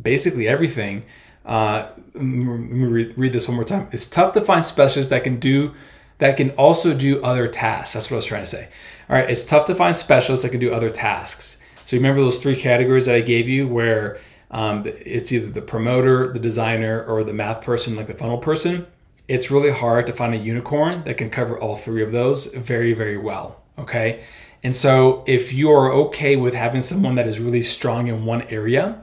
[0.00, 1.04] basically everything.
[1.44, 3.88] Uh, let me read, read this one more time.
[3.92, 5.74] It's tough to find specialists that can do
[6.18, 7.92] that can also do other tasks.
[7.92, 8.68] That's what I was trying to say.
[9.10, 11.60] All right, it's tough to find specialists that can do other tasks.
[11.84, 14.18] So remember those three categories that I gave you, where
[14.50, 18.86] um, it's either the promoter, the designer, or the math person, like the funnel person.
[19.26, 22.92] It's really hard to find a unicorn that can cover all three of those very,
[22.92, 23.62] very well.
[23.78, 24.22] Okay,
[24.64, 28.42] and so if you are okay with having someone that is really strong in one
[28.42, 29.00] area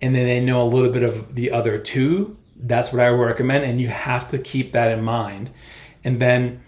[0.00, 3.24] and then they know a little bit of the other two, that's what I would
[3.24, 3.64] recommend.
[3.64, 5.50] And you have to keep that in mind.
[6.04, 6.62] And then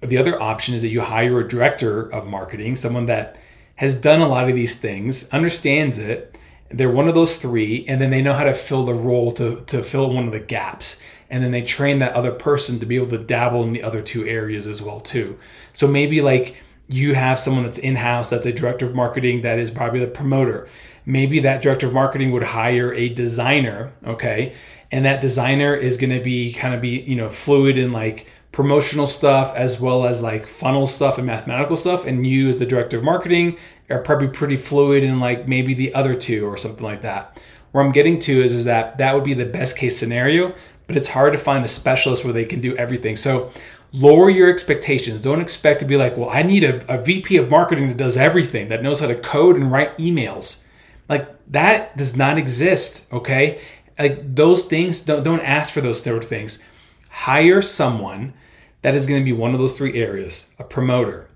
[0.00, 3.38] the other option is that you hire a director of marketing, someone that
[3.76, 6.38] has done a lot of these things, understands it.
[6.70, 9.62] They're one of those three, and then they know how to fill the role to,
[9.66, 11.00] to fill one of the gaps.
[11.28, 14.02] And then they train that other person to be able to dabble in the other
[14.02, 15.38] two areas as well, too.
[15.74, 16.56] So maybe like
[16.88, 20.08] you have someone that's in house, that's a director of marketing, that is probably the
[20.08, 20.68] promoter.
[21.06, 24.54] Maybe that director of marketing would hire a designer, okay?
[24.90, 28.30] And that designer is going to be kind of be, you know, fluid in like
[28.52, 32.04] promotional stuff as well as like funnel stuff and mathematical stuff.
[32.04, 33.56] And you, as the director of marketing,
[33.90, 37.40] are probably pretty fluid in like maybe the other two or something like that.
[37.72, 40.54] Where I'm getting to is, is that that would be the best case scenario,
[40.86, 43.16] but it's hard to find a specialist where they can do everything.
[43.16, 43.52] So
[43.92, 45.22] lower your expectations.
[45.22, 48.16] Don't expect to be like, well, I need a, a VP of marketing that does
[48.16, 50.64] everything, that knows how to code and write emails.
[51.08, 53.60] Like that does not exist, okay?
[53.98, 56.62] Like those things, don't, don't ask for those sort of things.
[57.08, 58.34] Hire someone
[58.82, 61.28] that is going to be one of those three areas a promoter,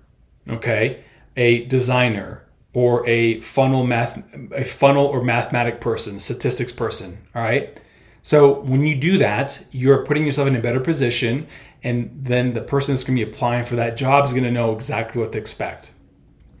[0.47, 1.03] okay?
[1.37, 2.44] A designer,
[2.75, 7.79] or a funnel math a funnel or mathematic person, statistics person, all right?
[8.21, 11.47] So when you do that, you're putting yourself in a better position
[11.83, 14.51] and then the person that's going to be applying for that job is going to
[14.51, 15.93] know exactly what to expect.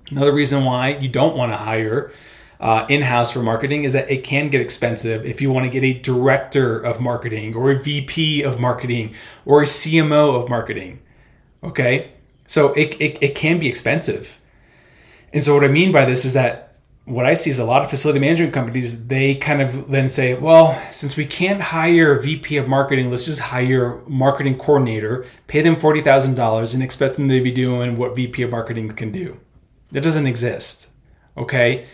[0.09, 2.13] Another reason why you don't want to hire
[2.61, 5.83] uh, in-house for marketing is that it can get expensive if you want to get
[5.83, 9.13] a director of marketing or a VP of marketing
[9.45, 11.01] or a CMO of marketing.
[11.61, 12.11] Okay,
[12.45, 14.39] so it, it, it can be expensive.
[15.35, 17.83] And so what I mean by this is that what I see is a lot
[17.83, 22.21] of facility management companies, they kind of then say, well, since we can't hire a
[22.21, 27.27] VP of marketing, let's just hire a marketing coordinator, pay them $40,000 and expect them
[27.27, 29.37] to be doing what VP of marketing can do.
[29.91, 30.89] That doesn't exist.
[31.37, 31.85] Okay.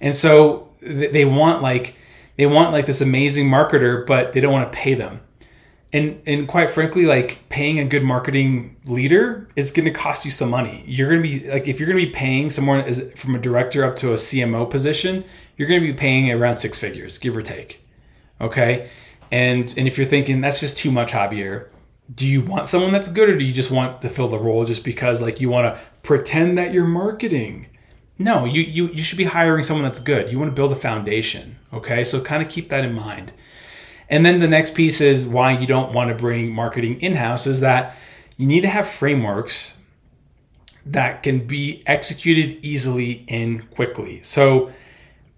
[0.00, 1.96] And so they want like
[2.36, 5.20] they want like this amazing marketer, but they don't want to pay them.
[5.92, 10.30] And and quite frankly, like paying a good marketing leader is going to cost you
[10.30, 10.84] some money.
[10.86, 13.38] You're going to be like if you're going to be paying someone as from a
[13.38, 15.24] director up to a CMO position,
[15.56, 17.86] you're going to be paying around six figures, give or take.
[18.40, 18.90] Okay,
[19.32, 21.68] and and if you're thinking that's just too much, Javier,
[22.14, 24.64] do you want someone that's good or do you just want to fill the role
[24.64, 27.66] just because like you want to pretend that you're marketing?
[28.18, 30.30] No, you, you you should be hiring someone that's good.
[30.30, 31.58] You want to build a foundation.
[31.72, 33.32] Okay, so kind of keep that in mind.
[34.10, 37.46] And then the next piece is why you don't want to bring marketing in house
[37.46, 37.96] is that
[38.36, 39.74] you need to have frameworks
[40.86, 44.22] that can be executed easily and quickly.
[44.22, 44.72] So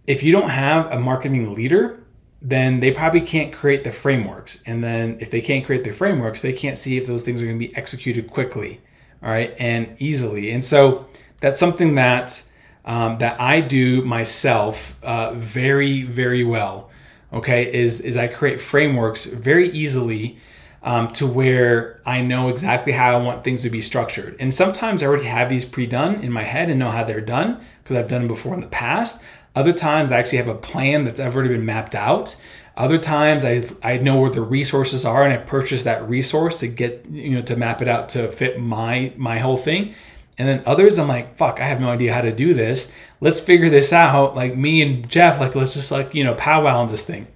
[0.07, 2.01] if you don't have a marketing leader,
[2.41, 4.63] then they probably can't create the frameworks.
[4.65, 7.47] And then if they can't create the frameworks, they can't see if those things are
[7.47, 8.81] going to be executed quickly,
[9.23, 10.51] all right, and easily.
[10.51, 11.09] And so
[11.41, 12.43] that's something that
[12.85, 16.90] um, that I do myself uh, very, very well.
[17.33, 20.39] Okay, is is I create frameworks very easily
[20.83, 24.37] um, to where I know exactly how I want things to be structured.
[24.41, 27.61] And sometimes I already have these pre-done in my head and know how they're done
[27.83, 29.23] because I've done them before in the past.
[29.55, 32.41] Other times I actually have a plan that's already been mapped out.
[32.77, 36.69] Other times I, I know where the resources are and I purchase that resource to
[36.69, 39.95] get, you know, to map it out to fit my, my whole thing.
[40.39, 42.91] And then others, I'm like, fuck, I have no idea how to do this.
[43.21, 44.35] Let's figure this out.
[44.35, 47.27] Like me and Jeff, like, let's just like, you know, powwow on this thing.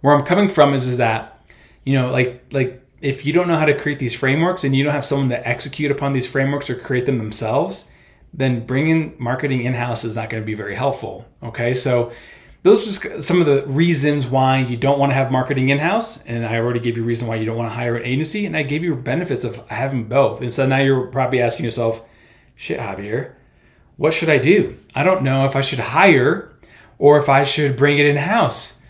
[0.00, 1.42] Where I'm coming from is, is that,
[1.84, 4.84] you know, like, like if you don't know how to create these frameworks and you
[4.84, 7.90] don't have someone to execute upon these frameworks or create them themselves,
[8.32, 11.26] then bringing marketing in house is not going to be very helpful.
[11.42, 12.12] Okay, so
[12.62, 16.22] those are some of the reasons why you don't want to have marketing in house.
[16.24, 18.46] And I already gave you a reason why you don't want to hire an agency,
[18.46, 20.42] and I gave you benefits of having both.
[20.42, 22.04] And so now you're probably asking yourself,
[22.54, 23.34] shit, Javier,
[24.00, 24.78] what should I do?
[24.94, 26.50] I don't know if I should hire
[26.98, 28.80] or if I should bring it in house.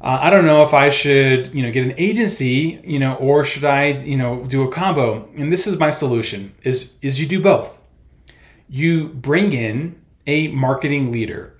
[0.00, 3.44] Uh, I don't know if I should, you know, get an agency, you know, or
[3.44, 5.28] should I, you know, do a combo?
[5.36, 7.80] And this is my solution: is is you do both
[8.70, 11.52] you bring in a marketing leader.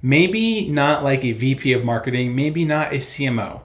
[0.00, 3.62] Maybe not like a VP of marketing, maybe not a CMO,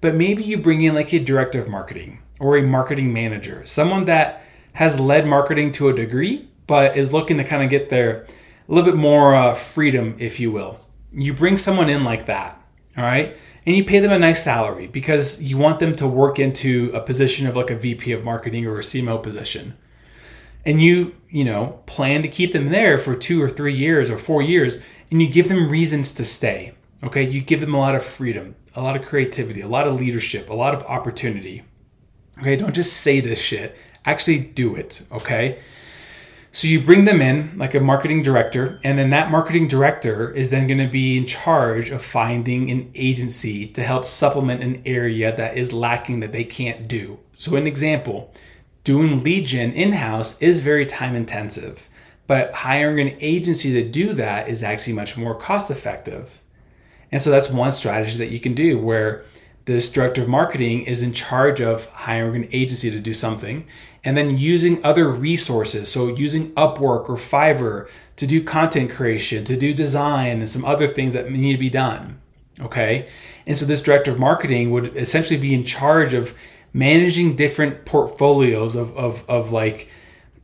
[0.00, 4.04] but maybe you bring in like a director of marketing or a marketing manager, someone
[4.04, 8.26] that has led marketing to a degree, but is looking to kind of get their
[8.68, 10.78] a little bit more uh, freedom, if you will.
[11.12, 12.60] You bring someone in like that,
[12.96, 13.36] all right?
[13.64, 17.00] And you pay them a nice salary because you want them to work into a
[17.00, 19.76] position of like a VP of marketing or a CMO position
[20.66, 24.18] and you you know plan to keep them there for two or three years or
[24.18, 27.94] four years and you give them reasons to stay okay you give them a lot
[27.94, 31.62] of freedom a lot of creativity a lot of leadership a lot of opportunity
[32.38, 33.74] okay don't just say this shit
[34.04, 35.58] actually do it okay
[36.56, 40.50] so you bring them in like a marketing director and then that marketing director is
[40.50, 45.36] then going to be in charge of finding an agency to help supplement an area
[45.36, 48.32] that is lacking that they can't do so an example
[48.86, 51.90] doing lead gen in house is very time intensive,
[52.28, 56.40] but hiring an agency to do that is actually much more cost effective.
[57.10, 59.24] And so that's one strategy that you can do where
[59.64, 63.66] this director of marketing is in charge of hiring an agency to do something
[64.06, 65.90] and then using other resources.
[65.90, 70.86] So, using Upwork or Fiverr to do content creation, to do design, and some other
[70.86, 72.20] things that need to be done.
[72.60, 73.08] Okay.
[73.46, 76.34] And so, this director of marketing would essentially be in charge of
[76.72, 79.88] managing different portfolios of, of, of like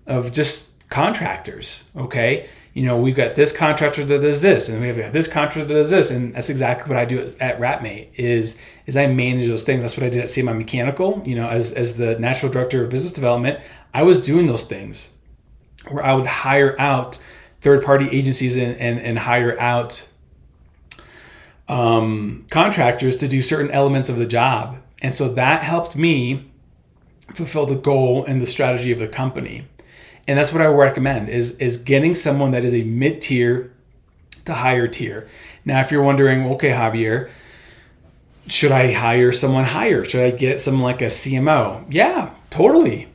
[0.07, 4.87] of just contractors okay you know we've got this contractor that does this and we
[4.87, 8.09] have got this contractor that does this and that's exactly what i do at ratmate
[8.15, 9.83] is is i manage those things.
[9.83, 12.91] That's what i did at cmi mechanical you know as as the national director of
[12.91, 13.61] business development.
[13.95, 15.13] I was doing those things
[15.91, 17.23] where i would hire out
[17.61, 20.09] third party agencies and and, and hire out
[21.69, 24.79] um, contractors to do certain elements of the job.
[25.01, 26.51] And so that helped me
[27.35, 29.67] fulfill the goal and the strategy of the company.
[30.29, 33.73] And that's what I recommend is, is getting someone that is a mid-tier
[34.45, 35.29] to higher tier.
[35.65, 37.31] Now, if you're wondering, okay, Javier,
[38.47, 40.05] should I hire someone higher?
[40.05, 41.87] Should I get someone like a CMO?
[41.91, 43.09] Yeah, totally.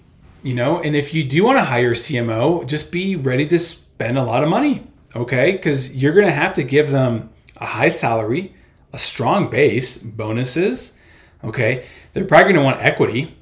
[0.44, 3.60] You know, and if you do want to hire a CMO, just be ready to
[3.60, 5.52] spend a lot of money, okay?
[5.54, 8.54] Because you're going to have to give them a high salary,
[8.94, 10.98] a strong base, bonuses,
[11.44, 11.86] Okay.
[12.14, 13.38] They're probably going to want equity.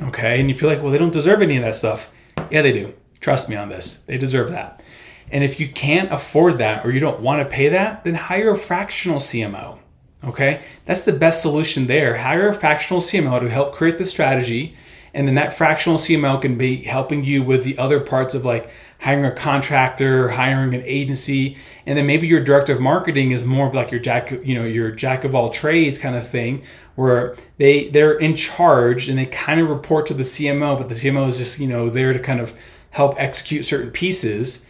[0.00, 0.40] Okay.
[0.40, 2.10] And you feel like, well, they don't deserve any of that stuff.
[2.50, 2.94] Yeah, they do.
[3.18, 3.98] Trust me on this.
[4.06, 4.82] They deserve that.
[5.30, 8.50] And if you can't afford that or you don't want to pay that, then hire
[8.50, 9.78] a fractional CMO.
[10.24, 10.60] Okay.
[10.84, 12.16] That's the best solution there.
[12.16, 14.76] Hire a fractional CMO to help create the strategy.
[15.14, 18.70] And then that fractional CMO can be helping you with the other parts of like
[19.00, 21.56] hiring a contractor, hiring an agency,
[21.86, 24.64] and then maybe your director of marketing is more of like your jack, you know,
[24.64, 26.62] your jack of all trades kind of thing,
[26.96, 30.94] where they they're in charge and they kind of report to the CMO, but the
[30.94, 32.54] CMO is just you know there to kind of
[32.90, 34.66] help execute certain pieces.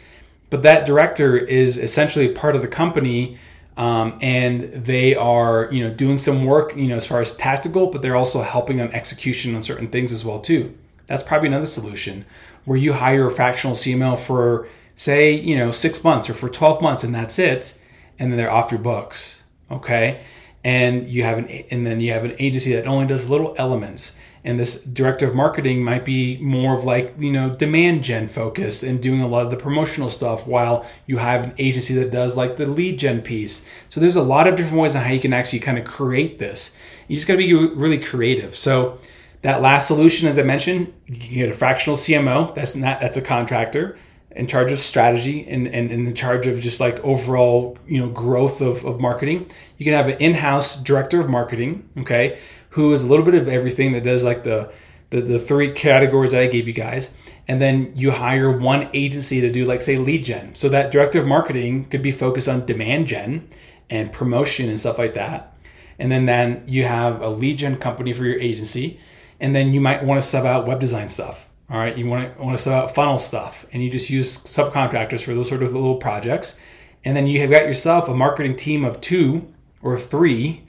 [0.51, 3.39] But that director is essentially part of the company.
[3.77, 7.87] Um, and they are, you know, doing some work, you know, as far as tactical,
[7.87, 10.77] but they're also helping on execution on certain things as well too.
[11.07, 12.25] That's probably another solution
[12.65, 16.83] where you hire a fractional CMO for, say, you know, six months or for 12
[16.83, 17.81] months, and that's it,
[18.19, 19.45] and then they're off your books.
[19.71, 20.23] Okay,
[20.65, 24.17] and you have an and then you have an agency that only does little elements
[24.45, 28.83] and this director of marketing might be more of like you know demand gen focus
[28.83, 32.37] and doing a lot of the promotional stuff while you have an agency that does
[32.37, 33.69] like the lead gen piece.
[33.89, 36.39] So there's a lot of different ways on how you can actually kind of create
[36.39, 36.77] this.
[37.09, 38.57] You just got to be really creative.
[38.57, 38.99] So
[39.43, 43.23] that last solution as i mentioned you get a fractional cmo that's not that's a
[43.23, 43.97] contractor
[44.39, 48.09] in charge of strategy and, and, and in charge of just like overall you know
[48.09, 49.51] growth of, of marketing.
[49.79, 52.39] You can have an in-house director of marketing okay
[52.71, 54.73] who is a little bit of everything that does like the,
[55.11, 57.15] the the three categories that I gave you guys,
[57.47, 60.55] and then you hire one agency to do like say lead gen.
[60.55, 63.49] So that director of marketing could be focused on demand gen
[63.91, 65.55] and promotion and stuff like that.
[65.99, 69.01] And then then you have a lead gen company for your agency,
[69.41, 71.49] and then you might want to sub out web design stuff.
[71.71, 74.39] All right, you want to want to sub out funnel stuff, and you just use
[74.39, 76.59] subcontractors for those sort of little projects.
[77.05, 79.53] And then you have got yourself a marketing team of two
[79.83, 80.65] or three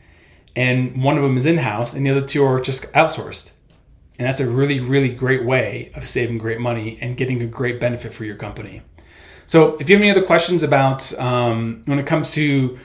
[0.55, 3.51] and one of them is in house, and the other two are just outsourced.
[4.17, 7.79] And that's a really, really great way of saving great money and getting a great
[7.79, 8.81] benefit for your company.
[9.45, 12.77] So, if you have any other questions about um, when it comes to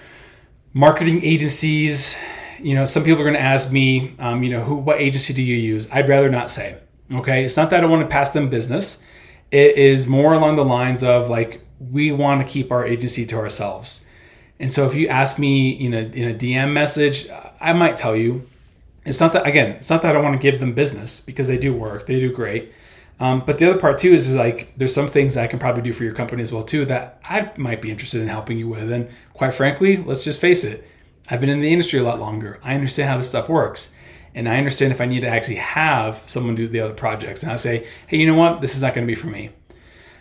[0.73, 2.17] marketing agencies,
[2.59, 5.35] you know, some people are going to ask me, um, you know, who, what agency
[5.35, 5.89] do you use?
[5.93, 6.79] I'd rather not say.
[7.12, 9.03] Okay, it's not that I want to pass them business.
[9.51, 13.37] It is more along the lines of like we want to keep our agency to
[13.37, 14.07] ourselves.
[14.59, 17.29] And so, if you ask me, you know, in a DM message,
[17.65, 18.47] I might tell you.
[19.07, 19.73] It's not that again.
[19.73, 22.07] It's not that I don't want to give them business because they do work.
[22.07, 22.73] They do great.
[23.21, 25.59] Um, but the other part too is, is like there's some things that I can
[25.59, 28.59] probably do for your company as well too that I might be interested in helping
[28.59, 28.91] you with.
[28.91, 30.89] And quite frankly, let's just face it,
[31.31, 32.61] I've been in the industry a lot longer.
[32.65, 33.95] I understand how this stuff works.
[34.35, 37.43] And I understand if I need to actually have someone do the other projects.
[37.43, 38.61] And I say, hey, you know what?
[38.61, 39.51] This is not going to be for me.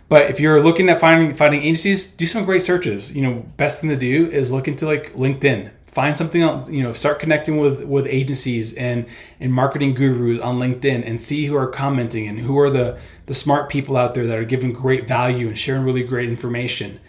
[0.07, 3.15] But if you're looking at finding finding agencies, do some great searches.
[3.15, 6.81] You know, best thing to do is look into like LinkedIn find something else you
[6.81, 9.05] know start connecting with with agencies and
[9.39, 13.33] and marketing gurus on linkedin and see who are commenting and who are the the
[13.33, 16.99] smart people out there that are giving great value and sharing really great information.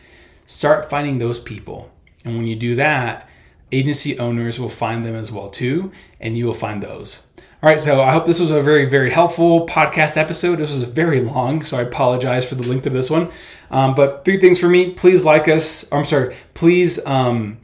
[0.46, 1.90] Start finding those people.
[2.24, 3.28] And when you do that
[3.72, 7.26] agency owners will find them as well too and you will find those.
[7.62, 10.56] All right so i hope this was a very very helpful podcast episode.
[10.56, 13.30] This was very long so i apologize for the length of this one.
[13.70, 14.92] Um, but three things for me.
[14.92, 15.90] Please like us.
[15.90, 16.36] I'm sorry.
[16.52, 17.58] Please um,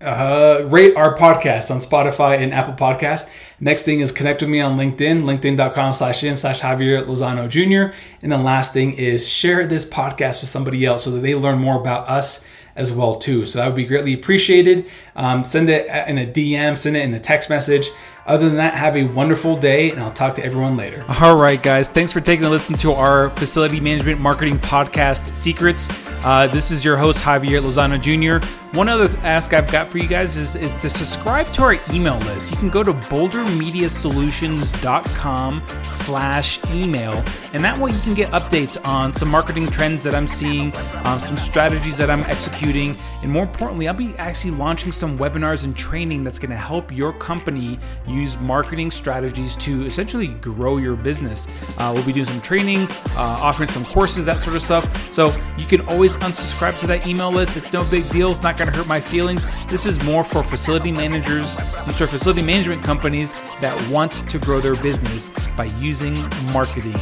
[0.00, 3.30] uh, rate our podcast on Spotify and Apple Podcast.
[3.58, 7.96] Next thing is connect with me on LinkedIn, linkedin.com slash in slash Javier Lozano Jr.
[8.22, 11.58] And then last thing is share this podcast with somebody else so that they learn
[11.58, 12.44] more about us
[12.76, 13.44] as well too.
[13.44, 14.88] So that would be greatly appreciated.
[15.16, 17.88] Um, send it in a DM, send it in a text message.
[18.28, 21.02] Other than that, have a wonderful day, and I'll talk to everyone later.
[21.22, 21.90] All right, guys.
[21.90, 25.88] Thanks for taking a listen to our facility management marketing podcast, Secrets.
[26.22, 28.46] Uh, this is your host, Javier Lozano Jr.
[28.76, 32.18] One other ask I've got for you guys is, is to subscribe to our email
[32.18, 32.50] list.
[32.50, 37.24] You can go to bouldermediasolutions.com slash email,
[37.54, 41.18] and that way you can get updates on some marketing trends that I'm seeing, um,
[41.18, 45.76] some strategies that I'm executing, and more importantly, I'll be actually launching some webinars and
[45.76, 51.48] training that's to help your company use marketing strategies to essentially grow your business.
[51.78, 55.12] Uh, we'll be doing some training, uh, offering some courses, that sort of stuff.
[55.12, 57.56] So you can always unsubscribe to that email list.
[57.56, 58.30] It's no big deal.
[58.30, 59.46] It's not to hurt my feelings.
[59.66, 64.60] This is more for facility managers, I'm sorry, facility management companies that want to grow
[64.60, 66.14] their business by using
[66.52, 66.96] marketing.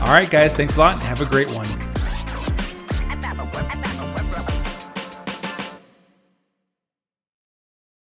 [0.00, 1.66] All right, guys, thanks a lot and have a great one.